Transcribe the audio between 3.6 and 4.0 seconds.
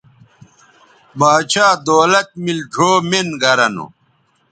نو